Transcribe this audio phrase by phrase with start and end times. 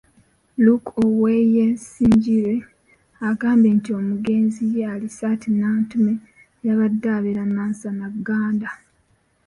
[0.63, 2.55] Luke Oweyesigyire
[3.29, 6.13] agambye nti omugenzi ye Alisat Nantume
[6.61, 8.69] ng'abadde abeera Nansana Gganda.